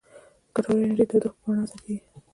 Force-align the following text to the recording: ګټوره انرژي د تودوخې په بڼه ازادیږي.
ګټوره 0.55 0.81
انرژي 0.83 1.05
د 1.05 1.09
تودوخې 1.09 1.37
په 1.41 1.43
بڼه 1.49 1.61
ازادیږي. 1.65 2.05